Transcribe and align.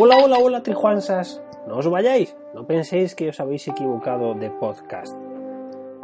Hola, 0.00 0.16
hola, 0.22 0.38
hola, 0.38 0.62
trijuansas. 0.62 1.42
No 1.66 1.78
os 1.78 1.90
vayáis, 1.90 2.36
no 2.54 2.64
penséis 2.68 3.16
que 3.16 3.30
os 3.30 3.40
habéis 3.40 3.66
equivocado 3.66 4.32
de 4.34 4.48
podcast. 4.48 5.16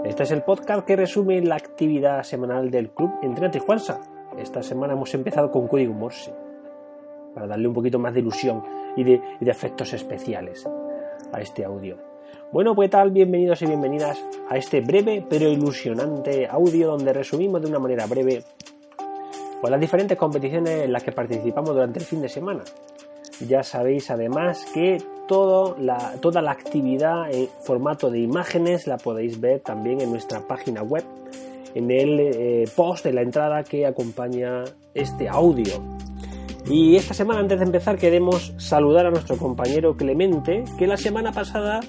Este 0.04 0.24
es 0.24 0.32
el 0.32 0.42
podcast 0.42 0.84
que 0.84 0.96
resume 0.96 1.40
la 1.42 1.54
actividad 1.54 2.24
semanal 2.24 2.72
del 2.72 2.90
club 2.90 3.12
Entre 3.22 3.48
Trijuansa. 3.50 4.00
Esta 4.36 4.64
semana 4.64 4.94
hemos 4.94 5.14
empezado 5.14 5.52
con 5.52 5.68
código 5.68 5.94
Morse, 5.94 6.34
para 7.36 7.46
darle 7.46 7.68
un 7.68 7.74
poquito 7.74 8.00
más 8.00 8.12
de 8.14 8.18
ilusión 8.18 8.64
y 8.96 9.04
de, 9.04 9.22
y 9.40 9.44
de 9.44 9.50
efectos 9.52 9.92
especiales 9.92 10.68
a 11.32 11.40
este 11.40 11.64
audio. 11.64 11.96
Bueno, 12.50 12.74
pues 12.74 12.90
tal, 12.90 13.12
bienvenidos 13.12 13.62
y 13.62 13.66
bienvenidas 13.66 14.20
a 14.48 14.56
este 14.56 14.80
breve 14.80 15.24
pero 15.30 15.48
ilusionante 15.48 16.48
audio 16.48 16.88
donde 16.88 17.12
resumimos 17.12 17.62
de 17.62 17.68
una 17.68 17.78
manera 17.78 18.06
breve 18.06 18.42
pues, 19.60 19.70
las 19.70 19.80
diferentes 19.80 20.18
competiciones 20.18 20.82
en 20.82 20.92
las 20.92 21.04
que 21.04 21.12
participamos 21.12 21.70
durante 21.70 22.00
el 22.00 22.04
fin 22.04 22.20
de 22.22 22.28
semana. 22.28 22.64
Ya 23.40 23.62
sabéis 23.62 24.10
además 24.10 24.66
que 24.72 24.98
todo 25.26 25.76
la, 25.78 26.14
toda 26.20 26.42
la 26.42 26.52
actividad 26.52 27.30
en 27.32 27.48
formato 27.62 28.10
de 28.10 28.20
imágenes 28.20 28.86
la 28.86 28.96
podéis 28.96 29.40
ver 29.40 29.60
también 29.60 30.00
en 30.00 30.10
nuestra 30.10 30.40
página 30.40 30.82
web, 30.82 31.04
en 31.74 31.90
el 31.90 32.20
eh, 32.20 32.64
post 32.76 33.04
de 33.04 33.12
la 33.12 33.22
entrada 33.22 33.64
que 33.64 33.86
acompaña 33.86 34.64
este 34.94 35.28
audio. 35.28 35.82
Y 36.66 36.96
esta 36.96 37.12
semana, 37.12 37.40
antes 37.40 37.58
de 37.58 37.66
empezar, 37.66 37.98
queremos 37.98 38.54
saludar 38.56 39.06
a 39.06 39.10
nuestro 39.10 39.36
compañero 39.36 39.96
Clemente, 39.96 40.64
que 40.78 40.86
la 40.86 40.96
semana 40.96 41.30
pasada, 41.30 41.80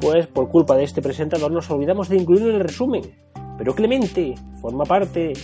pues 0.00 0.26
por 0.26 0.48
culpa 0.48 0.76
de 0.76 0.84
este 0.84 1.00
presentador, 1.00 1.52
nos 1.52 1.70
olvidamos 1.70 2.08
de 2.08 2.16
incluirlo 2.16 2.50
en 2.50 2.56
el 2.56 2.62
resumen. 2.62 3.02
Pero 3.56 3.74
Clemente 3.74 4.34
forma 4.60 4.84
parte 4.84 5.34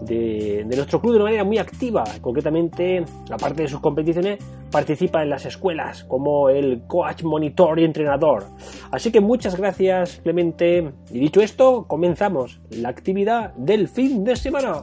de, 0.00 0.64
nuestro 0.64 1.00
club 1.00 1.12
de 1.12 1.16
una 1.16 1.24
manera 1.24 1.44
muy 1.44 1.58
activa. 1.58 2.04
Concretamente, 2.20 3.04
aparte 3.30 3.62
de 3.62 3.68
sus 3.68 3.80
competiciones, 3.80 4.38
participa 4.70 5.22
en 5.22 5.30
las 5.30 5.46
escuelas 5.46 6.04
como 6.04 6.48
el 6.48 6.82
coach, 6.86 7.22
monitor 7.22 7.78
y 7.78 7.84
entrenador. 7.84 8.44
Así 8.90 9.10
que 9.10 9.20
muchas 9.20 9.56
gracias, 9.56 10.20
Clemente. 10.22 10.92
Y 11.10 11.18
dicho 11.18 11.40
esto, 11.40 11.86
comenzamos 11.86 12.60
la 12.70 12.88
actividad 12.88 13.54
del 13.54 13.88
fin 13.88 14.24
de 14.24 14.36
semana. 14.36 14.80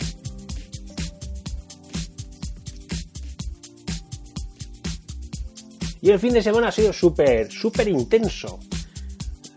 Y 6.02 6.12
el 6.12 6.20
fin 6.20 6.34
de 6.34 6.44
semana 6.44 6.68
ha 6.68 6.72
sido 6.72 6.94
súper, 6.94 7.52
súper 7.52 7.88
intenso 7.88 8.60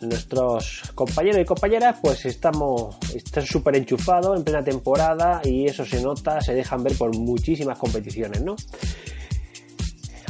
nuestros 0.00 0.92
compañeros 0.94 1.40
y 1.40 1.44
compañeras 1.44 1.96
pues 2.00 2.24
estamos 2.26 2.96
están 3.14 3.44
súper 3.44 3.76
enchufados 3.76 4.36
en 4.36 4.44
plena 4.44 4.62
temporada 4.62 5.40
y 5.44 5.66
eso 5.66 5.84
se 5.84 6.02
nota, 6.02 6.40
se 6.40 6.54
dejan 6.54 6.82
ver 6.82 6.96
por 6.96 7.16
muchísimas 7.16 7.78
competiciones, 7.78 8.42
¿no? 8.42 8.56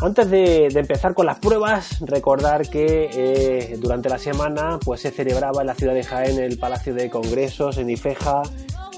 Antes 0.00 0.30
de, 0.30 0.66
empezar 0.66 1.12
con 1.12 1.26
las 1.26 1.40
pruebas, 1.40 1.98
recordar 2.00 2.68
que 2.68 3.10
eh, 3.12 3.76
durante 3.80 4.08
la 4.08 4.18
semana 4.18 4.78
pues 4.84 5.00
se 5.00 5.10
celebraba 5.10 5.62
en 5.62 5.66
la 5.66 5.74
ciudad 5.74 5.92
de 5.92 6.04
Jaén, 6.04 6.38
el 6.38 6.56
Palacio 6.56 6.94
de 6.94 7.10
Congresos, 7.10 7.78
en 7.78 7.90
Ifeja, 7.90 8.42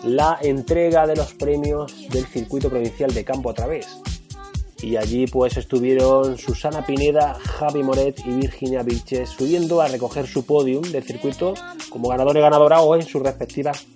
la 0.05 0.39
entrega 0.43 1.07
de 1.07 1.17
los 1.17 1.33
premios 1.33 2.07
del 2.11 2.27
circuito 2.27 2.69
provincial 2.69 3.15
de 3.15 3.25
campo 3.25 3.51
a 3.51 3.55
través 3.55 4.03
y 4.83 4.97
allí 4.97 5.27
pues 5.27 5.57
estuvieron 5.57 6.39
Susana 6.39 6.85
Pineda, 6.85 7.35
Javi 7.35 7.83
Moret 7.83 8.21
y 8.25 8.31
Virginia 8.31 8.83
Vilches 8.83 9.31
subiendo 9.31 9.81
a 9.81 9.89
recoger 9.89 10.27
su 10.27 10.45
podium 10.45 10.83
del 10.83 11.03
circuito 11.03 11.55
como 11.91 12.09
ganador 12.09 12.37
y 12.37 12.41
ganadora 12.41 12.81
o 12.81 12.97
en 12.97 13.03
sus 13.03 13.23
respectivas 13.23 13.87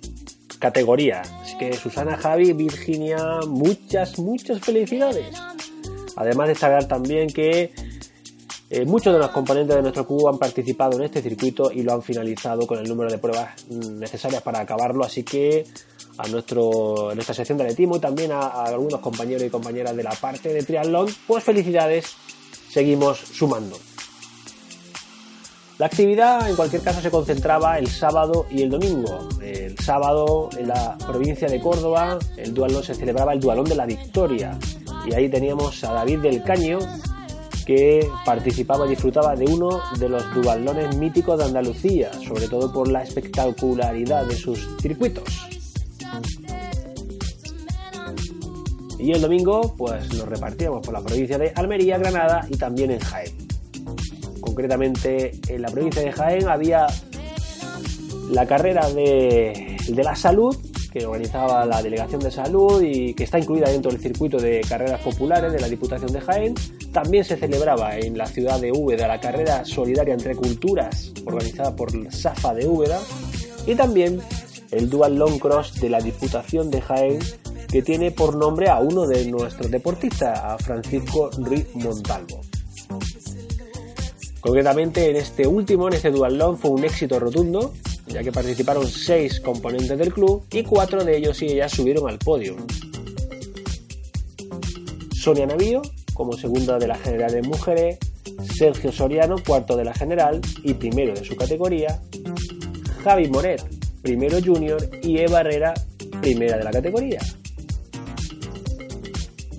categorías. 0.59 1.31
Así 1.41 1.57
que 1.57 1.73
Susana, 1.73 2.17
Javi, 2.17 2.53
Virginia, 2.53 3.39
muchas, 3.47 4.19
muchas 4.19 4.59
felicidades. 4.61 5.27
Además 6.15 6.47
de 6.47 6.53
destacar 6.53 6.87
también 6.87 7.27
que 7.27 7.71
eh, 8.69 8.85
muchos 8.85 9.13
de 9.13 9.19
los 9.19 9.29
componentes 9.29 9.75
de 9.75 9.81
nuestro 9.81 10.07
cubo 10.07 10.29
han 10.29 10.37
participado 10.37 10.97
en 10.97 11.03
este 11.03 11.21
circuito 11.21 11.71
y 11.71 11.83
lo 11.83 11.93
han 11.93 12.01
finalizado 12.01 12.65
con 12.65 12.79
el 12.79 12.87
número 12.87 13.11
de 13.11 13.17
pruebas 13.17 13.67
necesarias 13.69 14.41
para 14.41 14.59
acabarlo, 14.59 15.03
así 15.03 15.23
que 15.23 15.65
a 16.17 16.27
nuestro, 16.27 17.13
nuestra 17.13 17.33
sección 17.33 17.57
de 17.57 17.65
atletismo 17.65 17.97
y 17.97 17.99
también 17.99 18.31
a, 18.31 18.63
algunos 18.63 18.99
compañeros 18.99 19.43
y 19.43 19.49
compañeras 19.49 19.95
de 19.95 20.03
la 20.03 20.11
parte 20.11 20.53
de 20.53 20.63
triatlón, 20.63 21.07
pues 21.27 21.43
felicidades, 21.43 22.15
seguimos 22.69 23.19
sumando. 23.19 23.77
La 25.77 25.87
actividad 25.87 26.49
en 26.49 26.55
cualquier 26.55 26.81
caso 26.81 27.01
se 27.01 27.11
concentraba 27.11 27.77
el 27.77 27.87
sábado 27.87 28.45
y 28.49 28.61
el 28.61 28.69
domingo. 28.69 29.27
El 29.41 29.77
sábado 29.77 30.49
en 30.57 30.69
la 30.69 30.97
provincia 30.97 31.49
de 31.49 31.59
Córdoba 31.59 32.17
el 32.37 32.53
dualón 32.53 32.81
se 32.81 32.95
celebraba 32.95 33.33
el 33.33 33.41
dualón 33.41 33.65
de 33.65 33.75
la 33.75 33.85
victoria 33.85 34.57
y 35.05 35.13
ahí 35.13 35.27
teníamos 35.27 35.83
a 35.83 35.91
David 35.91 36.19
del 36.19 36.43
Caño 36.43 36.79
que 37.65 38.07
participaba 38.23 38.85
y 38.85 38.91
disfrutaba 38.91 39.35
de 39.35 39.45
uno 39.45 39.81
de 39.99 40.07
los 40.07 40.23
dualones 40.33 40.95
míticos 40.95 41.39
de 41.39 41.45
Andalucía, 41.45 42.11
sobre 42.25 42.47
todo 42.47 42.71
por 42.71 42.87
la 42.87 43.03
espectacularidad 43.03 44.25
de 44.25 44.35
sus 44.35 44.77
circuitos. 44.79 45.54
Y 49.05 49.11
el 49.11 49.21
domingo, 49.21 49.75
pues 49.77 50.11
nos 50.15 50.27
repartíamos 50.27 50.83
por 50.83 50.91
la 50.91 50.99
provincia 50.99 51.37
de 51.37 51.51
Almería, 51.53 51.99
Granada 51.99 52.47
y 52.49 52.57
también 52.57 52.89
en 52.89 52.99
Jaén. 52.99 53.35
Concretamente, 54.41 55.31
en 55.47 55.61
la 55.61 55.69
provincia 55.69 56.01
de 56.01 56.11
Jaén 56.11 56.47
había 56.47 56.87
la 58.31 58.47
carrera 58.47 58.89
de, 58.89 59.77
la 59.89 60.15
salud, 60.15 60.57
que 60.91 61.05
organizaba 61.05 61.67
la 61.67 61.83
Delegación 61.83 62.19
de 62.19 62.31
Salud 62.31 62.81
y 62.81 63.13
que 63.13 63.25
está 63.25 63.37
incluida 63.37 63.69
dentro 63.69 63.91
del 63.91 64.01
circuito 64.01 64.37
de 64.37 64.61
carreras 64.67 65.01
populares 65.01 65.53
de 65.53 65.59
la 65.59 65.69
Diputación 65.69 66.11
de 66.11 66.21
Jaén. 66.21 66.55
También 66.91 67.23
se 67.23 67.37
celebraba 67.37 67.99
en 67.99 68.17
la 68.17 68.25
ciudad 68.25 68.59
de 68.59 68.71
Úbeda 68.71 69.07
la 69.07 69.19
carrera 69.19 69.65
solidaria 69.65 70.15
entre 70.15 70.35
culturas, 70.35 71.13
organizada 71.27 71.75
por 71.75 71.91
SAFA 72.11 72.55
de 72.55 72.67
Úbeda. 72.67 72.99
Y 73.67 73.75
también 73.75 74.19
el 74.71 74.89
Dual 74.89 75.15
Long 75.15 75.37
Cross 75.37 75.79
de 75.79 75.91
la 75.91 75.99
Diputación 75.99 76.71
de 76.71 76.81
Jaén, 76.81 77.19
que 77.75 77.81
tiene 77.81 78.11
por 78.11 78.37
nombre 78.37 78.69
a 78.69 78.79
uno 78.79 79.05
de 79.05 79.25
nuestros 79.25 79.69
deportistas, 79.69 80.39
a 80.39 80.57
Francisco 80.57 81.29
Ruiz 81.39 81.75
Montalvo. 81.75 82.39
Concretamente 84.39 85.09
en 85.09 85.17
este 85.17 85.45
último, 85.45 85.89
en 85.89 85.95
este 85.95 86.09
Dual 86.09 86.37
Long, 86.37 86.55
fue 86.57 86.71
un 86.71 86.85
éxito 86.85 87.19
rotundo, 87.19 87.73
ya 88.07 88.23
que 88.23 88.31
participaron 88.31 88.87
seis 88.87 89.41
componentes 89.41 89.97
del 89.97 90.13
club 90.13 90.45
y 90.53 90.63
cuatro 90.63 91.03
de 91.03 91.17
ellos 91.17 91.41
y 91.41 91.47
ellas 91.47 91.73
subieron 91.73 92.07
al 92.07 92.17
podio. 92.17 92.55
Sonia 95.13 95.45
Navío, 95.45 95.81
como 96.13 96.31
segunda 96.31 96.79
de 96.79 96.87
la 96.87 96.95
general 96.95 97.33
de 97.33 97.41
mujeres, 97.41 97.99
Sergio 98.57 98.93
Soriano, 98.93 99.35
cuarto 99.45 99.75
de 99.75 99.83
la 99.83 99.93
general 99.93 100.39
y 100.63 100.75
primero 100.75 101.13
de 101.13 101.25
su 101.25 101.35
categoría, 101.35 102.01
Javi 103.03 103.27
Moret, 103.27 103.61
primero 104.01 104.37
junior, 104.41 104.89
y 105.03 105.17
Eva 105.17 105.41
Herrera, 105.41 105.73
primera 106.21 106.57
de 106.57 106.63
la 106.63 106.71
categoría. 106.71 107.19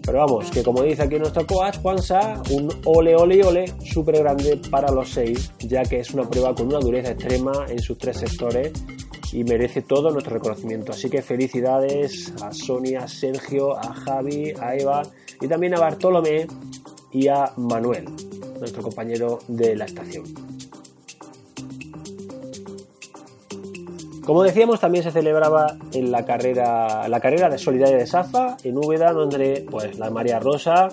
Pero 0.06 0.18
vamos, 0.18 0.50
que 0.52 0.62
como 0.62 0.82
dice 0.82 1.02
aquí 1.02 1.18
nuestro 1.18 1.44
coach 1.44 1.78
Juansa, 1.82 2.40
un 2.50 2.68
ole 2.84 3.16
ole 3.16 3.44
ole 3.44 3.64
súper 3.84 4.18
grande 4.18 4.60
para 4.70 4.92
los 4.92 5.10
seis, 5.10 5.52
ya 5.58 5.82
que 5.82 5.98
es 5.98 6.14
una 6.14 6.30
prueba 6.30 6.54
con 6.54 6.68
una 6.68 6.78
dureza 6.78 7.10
extrema 7.10 7.66
en 7.68 7.80
sus 7.80 7.98
tres 7.98 8.18
sectores 8.18 8.72
y 9.32 9.42
merece 9.42 9.82
todo 9.82 10.10
nuestro 10.10 10.34
reconocimiento. 10.34 10.92
Así 10.92 11.10
que 11.10 11.22
felicidades 11.22 12.32
a 12.40 12.52
Sonia, 12.52 13.00
a 13.00 13.08
Sergio, 13.08 13.76
a 13.76 13.92
Javi, 13.92 14.52
a 14.60 14.76
Eva 14.76 15.02
y 15.40 15.48
también 15.48 15.74
a 15.74 15.80
Bartolomé 15.80 16.46
y 17.10 17.26
a 17.26 17.52
Manuel, 17.56 18.04
nuestro 18.60 18.82
compañero 18.82 19.40
de 19.48 19.74
la 19.74 19.86
estación. 19.86 20.45
Como 24.26 24.42
decíamos, 24.42 24.80
también 24.80 25.04
se 25.04 25.12
celebraba 25.12 25.76
en 25.92 26.10
la 26.10 26.24
carrera, 26.24 27.06
la 27.06 27.20
carrera 27.20 27.48
de 27.48 27.58
solidaridad 27.58 27.98
de 28.00 28.06
Safa, 28.08 28.56
en 28.64 28.76
Úbeda, 28.76 29.12
donde 29.12 29.64
pues, 29.70 29.96
la 30.00 30.10
María 30.10 30.40
Rosa 30.40 30.88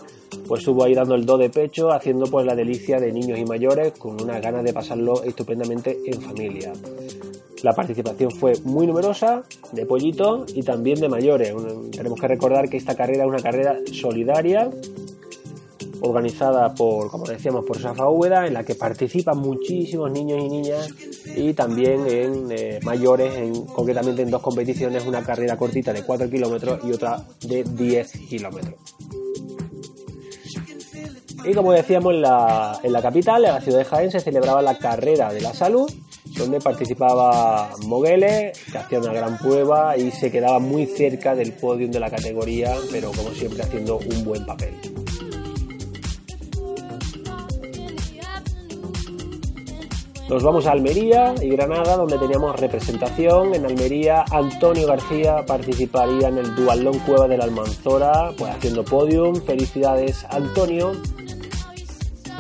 pues, 0.47 0.59
estuvo 0.59 0.83
ahí 0.83 0.94
dando 0.94 1.15
el 1.15 1.25
do 1.25 1.39
de 1.39 1.50
pecho, 1.50 1.91
haciendo 1.91 2.27
pues, 2.27 2.45
la 2.45 2.53
delicia 2.53 3.00
de 3.00 3.12
niños 3.12 3.39
y 3.39 3.45
mayores, 3.45 3.94
con 3.94 4.21
una 4.21 4.39
ganas 4.39 4.63
de 4.63 4.71
pasarlo 4.71 5.24
estupendamente 5.24 5.97
en 6.06 6.21
familia. 6.21 6.74
La 7.63 7.74
participación 7.74 8.30
fue 8.30 8.53
muy 8.65 8.85
numerosa, 8.85 9.41
de 9.71 9.85
pollito 9.88 10.45
y 10.53 10.62
también 10.62 11.00
de 11.00 11.09
mayores. 11.09 11.56
Tenemos 11.91 12.21
que 12.21 12.27
recordar 12.27 12.69
que 12.69 12.77
esta 12.77 12.94
carrera 12.94 13.24
es 13.24 13.30
una 13.30 13.41
carrera 13.41 13.80
solidaria 13.91 14.69
organizada 16.04 16.74
por, 16.74 17.10
como 17.10 17.26
decíamos, 17.26 17.64
por 17.66 17.80
Safa 17.80 18.10
Úbeda, 18.10 18.46
en 18.46 18.54
la 18.54 18.66
que 18.66 18.76
participan 18.76 19.38
muchísimos 19.38 20.12
niños 20.12 20.40
y 20.44 20.50
niñas 20.50 20.90
y 21.36 21.54
también 21.54 22.06
en 22.08 22.52
eh, 22.52 22.80
mayores, 22.84 23.34
en, 23.36 23.66
concretamente 23.66 24.22
en 24.22 24.30
dos 24.30 24.42
competiciones, 24.42 25.06
una 25.06 25.24
carrera 25.24 25.56
cortita 25.58 25.94
de 25.94 26.04
4 26.04 26.30
kilómetros 26.30 26.80
y 26.84 26.92
otra 26.92 27.24
de 27.42 27.64
10 27.64 28.12
kilómetros. 28.30 28.76
Y 31.46 31.54
como 31.54 31.72
decíamos, 31.72 32.14
en 32.14 32.22
la, 32.22 32.80
en 32.84 32.92
la 32.92 33.02
capital, 33.02 33.46
en 33.46 33.52
la 33.52 33.62
ciudad 33.62 33.80
de 33.80 33.86
Jaén, 33.86 34.12
se 34.12 34.20
celebraba 34.20 34.62
la 34.62 34.78
carrera 34.78 35.32
de 35.32 35.42
la 35.42 35.54
salud, 35.54 35.90
donde 36.38 36.60
participaba 36.60 37.72
Moguele, 37.86 38.52
que 38.72 38.78
hacía 38.78 39.00
una 39.00 39.14
gran 39.14 39.38
prueba 39.38 39.98
y 39.98 40.12
se 40.12 40.32
quedaba 40.32 40.60
muy 40.60 40.86
cerca 40.86 41.34
del 41.34 41.54
podium 41.54 41.92
de 41.92 42.00
la 42.00 42.10
categoría, 42.10 42.76
pero 42.92 43.12
como 43.12 43.32
siempre 43.32 43.64
haciendo 43.64 43.98
un 43.98 44.24
buen 44.26 44.46
papel. 44.46 45.03
Nos 50.30 50.42
vamos 50.42 50.66
a 50.66 50.72
Almería 50.72 51.36
y 51.42 51.50
Granada, 51.50 51.98
donde 51.98 52.18
teníamos 52.18 52.58
representación. 52.58 53.54
En 53.54 53.66
Almería, 53.66 54.24
Antonio 54.31 54.88
García 54.88 55.44
participaría 55.46 56.30
en 56.30 56.38
el 56.38 56.56
Dualón 56.56 56.98
Cueva 57.00 57.28
de 57.28 57.38
la 57.38 57.44
Almanzora, 57.44 58.31
pues 58.38 58.50
haciendo 58.56 58.86
podium. 58.86 59.36
Felicidades, 59.36 60.25
Antonio. 60.30 60.94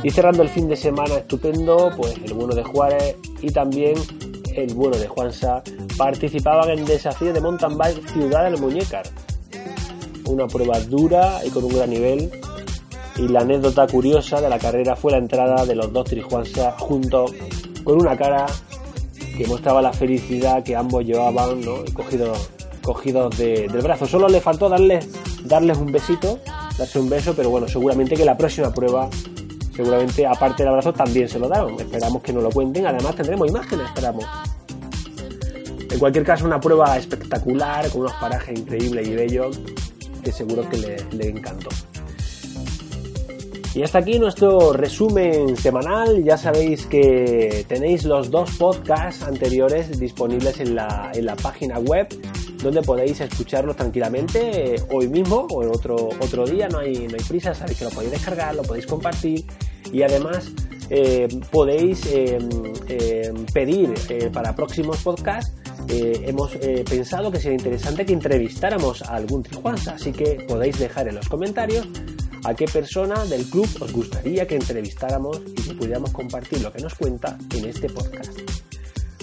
Y 0.01 0.09
cerrando 0.11 0.43
el 0.43 0.49
fin 0.49 0.69
de 0.69 0.77
semana 0.77 1.15
estupendo, 1.15 1.91
pues 1.97 2.17
el 2.23 2.33
bueno 2.33 2.55
de 2.55 2.63
Juárez 2.63 3.17
y 3.41 3.51
también 3.51 3.95
el 4.55 4.73
bueno 4.73 4.97
de 4.97 5.07
Juansa 5.07 5.61
participaban 5.97 6.69
en 6.69 6.79
el 6.79 6.85
desafío 6.85 7.33
de 7.33 7.41
mountain 7.41 7.77
bike 7.77 8.09
Ciudad 8.09 8.49
del 8.49 8.61
Muñecar. 8.61 9.05
Una 10.25 10.47
prueba 10.47 10.79
dura 10.79 11.41
y 11.45 11.49
con 11.49 11.65
un 11.65 11.75
gran 11.75 11.89
nivel. 11.89 12.31
Y 13.17 13.27
la 13.27 13.41
anécdota 13.41 13.85
curiosa 13.87 14.41
de 14.41 14.49
la 14.49 14.57
carrera 14.57 14.95
fue 14.95 15.11
la 15.11 15.19
entrada 15.19 15.65
de 15.65 15.75
los 15.75 15.91
dos 15.93 16.05
Trijuansa 16.05 16.71
juntos 16.79 17.31
con 17.83 17.99
una 18.01 18.15
cara 18.17 18.45
que 19.37 19.47
mostraba 19.47 19.81
la 19.81 19.93
felicidad 19.93 20.63
que 20.63 20.75
ambos 20.75 21.03
llevaban, 21.03 21.61
¿no? 21.61 21.83
cogidos, 21.93 22.49
cogidos 22.81 23.37
del 23.37 23.81
brazo. 23.81 24.05
Solo 24.05 24.27
le 24.27 24.41
faltó 24.41 24.69
darles, 24.69 25.07
darles 25.43 25.77
un 25.77 25.91
besito, 25.91 26.39
darse 26.77 26.99
un 26.99 27.09
beso, 27.09 27.33
pero 27.35 27.49
bueno, 27.49 27.67
seguramente 27.67 28.15
que 28.15 28.25
la 28.25 28.37
próxima 28.37 28.71
prueba, 28.71 29.09
seguramente 29.75 30.25
aparte 30.25 30.63
del 30.63 30.69
abrazo, 30.69 30.93
también 30.93 31.27
se 31.27 31.39
lo 31.39 31.47
daron. 31.47 31.79
Esperamos 31.79 32.21
que 32.21 32.33
nos 32.33 32.43
lo 32.43 32.51
cuenten, 32.51 32.85
además 32.85 33.15
tendremos 33.15 33.49
imágenes, 33.49 33.87
esperamos. 33.87 34.25
En 35.89 35.99
cualquier 35.99 36.25
caso, 36.25 36.45
una 36.45 36.59
prueba 36.59 36.97
espectacular, 36.97 37.89
con 37.89 38.01
unos 38.01 38.13
parajes 38.13 38.57
increíbles 38.57 39.07
y 39.07 39.15
bellos, 39.15 39.59
que 40.23 40.31
seguro 40.31 40.67
que 40.69 40.77
le 41.11 41.27
encantó. 41.27 41.69
Y 43.75 43.81
hasta 43.81 43.99
aquí 43.99 44.19
nuestro 44.19 44.71
resumen 44.73 45.57
semanal. 45.57 46.23
Ya 46.23 46.37
sabéis 46.37 46.85
que 46.85 47.65
tenéis 47.67 48.03
los 48.05 48.29
dos 48.29 48.51
podcasts 48.57 49.23
anteriores 49.23 49.99
disponibles 49.99 50.59
en 50.59 50.75
la, 50.75 51.11
en 51.13 51.25
la 51.25 51.35
página 51.35 51.79
web 51.79 52.07
donde 52.63 52.81
podéis 52.81 53.19
escucharlos 53.19 53.75
tranquilamente 53.75 54.75
eh, 54.75 54.81
hoy 54.91 55.07
mismo 55.07 55.47
o 55.51 55.63
en 55.63 55.69
otro, 55.69 55.95
otro 56.19 56.45
día. 56.45 56.67
No 56.69 56.79
hay, 56.79 57.07
no 57.07 57.15
hay 57.17 57.23
prisa, 57.27 57.53
sabéis 57.53 57.79
que 57.79 57.85
lo 57.85 57.91
podéis 57.91 58.11
descargar, 58.11 58.55
lo 58.55 58.63
podéis 58.63 58.87
compartir 58.87 59.43
y 59.91 60.01
además 60.01 60.49
eh, 60.89 61.27
podéis 61.51 62.05
eh, 62.11 62.39
pedir 63.53 63.93
para 64.31 64.55
próximos 64.55 65.03
podcasts. 65.03 65.51
hemos 65.89 66.55
pensado 66.89 67.31
que 67.31 67.39
sería 67.39 67.57
interesante 67.57 68.05
que 68.05 68.13
entrevistáramos 68.13 69.01
a 69.01 69.15
algún 69.15 69.43
trijuanza, 69.43 69.95
así 69.95 70.11
que 70.11 70.45
podéis 70.47 70.79
dejar 70.79 71.07
en 71.09 71.15
los 71.15 71.27
comentarios 71.27 71.87
a 72.43 72.53
qué 72.53 72.65
persona 72.65 73.25
del 73.25 73.45
club 73.45 73.69
os 73.79 73.91
gustaría 73.91 74.47
que 74.47 74.55
entrevistáramos 74.55 75.41
y 75.45 75.61
que 75.61 75.73
pudiéramos 75.73 76.11
compartir 76.11 76.61
lo 76.61 76.71
que 76.71 76.81
nos 76.81 76.95
cuenta 76.95 77.37
en 77.55 77.65
este 77.65 77.89
podcast. 77.89 78.37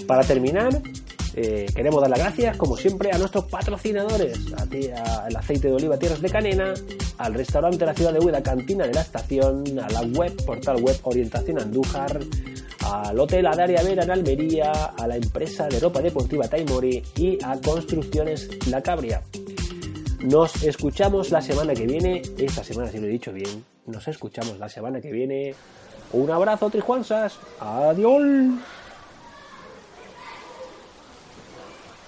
Para 0.07 0.23
terminar, 0.23 0.81
eh, 1.35 1.67
queremos 1.73 2.01
dar 2.01 2.09
las 2.09 2.19
gracias, 2.19 2.57
como 2.57 2.75
siempre, 2.75 3.11
a 3.11 3.17
nuestros 3.17 3.45
patrocinadores, 3.45 4.37
al 4.57 5.35
aceite 5.35 5.67
de 5.67 5.73
oliva 5.73 5.97
Tierras 5.97 6.21
de 6.21 6.29
Canena, 6.29 6.73
al 7.17 7.33
restaurante 7.33 7.77
de 7.77 7.85
la 7.85 7.93
ciudad 7.93 8.13
de 8.13 8.19
Hueda, 8.19 8.43
Cantina 8.43 8.85
de 8.85 8.93
la 8.93 9.01
Estación, 9.01 9.63
a 9.79 9.89
la 9.89 10.01
web, 10.01 10.35
portal 10.45 10.81
web 10.81 10.97
Orientación 11.03 11.61
Andújar, 11.61 12.19
al 12.85 13.19
Hotel 13.19 13.45
Adaria 13.45 13.83
Vera 13.83 14.03
en 14.03 14.11
Almería, 14.11 14.71
a 14.97 15.07
la 15.07 15.15
empresa 15.15 15.67
de 15.67 15.79
ropa 15.79 16.01
deportiva 16.01 16.47
Taimori 16.47 17.01
y 17.15 17.37
a 17.43 17.59
Construcciones 17.61 18.49
La 18.67 18.81
Cabria. 18.81 19.21
Nos 20.23 20.61
escuchamos 20.61 21.31
la 21.31 21.41
semana 21.41 21.73
que 21.73 21.87
viene. 21.87 22.21
Esta 22.37 22.63
semana, 22.63 22.91
si 22.91 22.99
lo 22.99 23.07
he 23.07 23.09
dicho 23.09 23.33
bien, 23.33 23.65
nos 23.87 24.07
escuchamos 24.07 24.59
la 24.59 24.69
semana 24.69 25.01
que 25.01 25.11
viene. 25.11 25.55
Un 26.13 26.29
abrazo, 26.29 26.69
Trijuansas. 26.69 27.39
Adiós. 27.59 28.21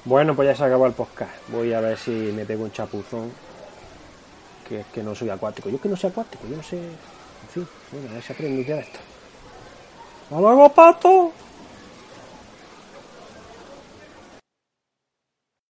Bueno, 0.06 0.36
pues 0.36 0.50
ya 0.50 0.56
se 0.56 0.64
acabó 0.64 0.86
el 0.86 0.94
podcast. 0.94 1.32
Voy 1.48 1.74
a 1.74 1.82
ver 1.82 1.98
si 1.98 2.12
me 2.12 2.46
pego 2.46 2.66
un 2.66 2.72
chapuzón. 2.72 3.32
Que 4.70 4.82
es 4.82 4.86
que 4.88 5.02
no 5.02 5.16
soy 5.16 5.30
acuático. 5.30 5.70
Yo 5.70 5.82
que 5.82 5.90
no 5.90 5.98
soy 5.98 6.12
acuático, 6.12 6.44
yo 6.48 6.58
no 6.58 6.64
sé. 6.64 6.78
En 6.78 7.50
fin, 7.52 7.68
bueno, 7.92 8.10
a 8.12 8.14
ver 8.14 8.22
si 8.22 8.34
aprendo 8.34 8.62
ya 8.62 8.78
esto. 8.78 9.00
¡Hasta 10.26 10.40
luego, 10.40 10.70
pato! 10.70 11.32